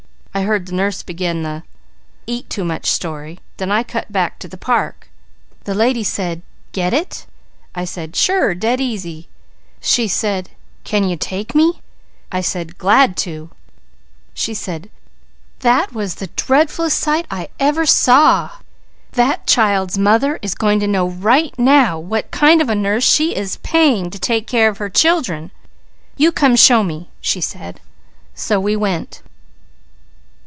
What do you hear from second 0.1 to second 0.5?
I